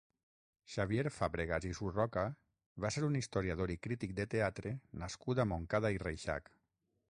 [0.75, 2.23] Xavier Fàbregas i Surroca
[2.85, 6.55] va ser un historiador i crític de teatre nascut a Montcada i Reixac.